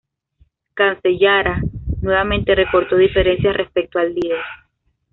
[0.73, 1.61] Cancellara,
[2.01, 4.39] nuevamente, recortó diferencias respecto al líder.